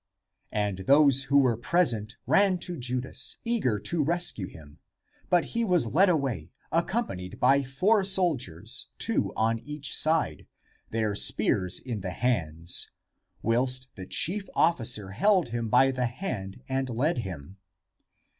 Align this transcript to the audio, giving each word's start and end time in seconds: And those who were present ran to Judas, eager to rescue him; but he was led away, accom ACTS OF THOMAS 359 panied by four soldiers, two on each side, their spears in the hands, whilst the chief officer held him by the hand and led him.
And 0.55 0.79
those 0.79 1.25
who 1.25 1.37
were 1.37 1.55
present 1.55 2.17
ran 2.25 2.57
to 2.61 2.75
Judas, 2.75 3.37
eager 3.45 3.77
to 3.81 4.01
rescue 4.03 4.47
him; 4.47 4.79
but 5.29 5.45
he 5.53 5.63
was 5.63 5.93
led 5.93 6.09
away, 6.09 6.49
accom 6.73 7.11
ACTS 7.11 7.35
OF 7.35 7.39
THOMAS 7.39 7.39
359 7.39 7.39
panied 7.39 7.39
by 7.39 7.61
four 7.63 8.03
soldiers, 8.03 8.87
two 8.97 9.31
on 9.35 9.59
each 9.59 9.95
side, 9.95 10.47
their 10.89 11.13
spears 11.13 11.79
in 11.79 12.01
the 12.01 12.09
hands, 12.09 12.89
whilst 13.43 13.91
the 13.95 14.07
chief 14.07 14.49
officer 14.55 15.11
held 15.11 15.49
him 15.49 15.69
by 15.69 15.91
the 15.91 16.07
hand 16.07 16.63
and 16.67 16.89
led 16.89 17.19
him. 17.19 17.57